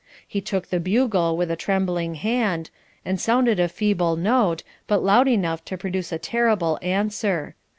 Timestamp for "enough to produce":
5.27-6.11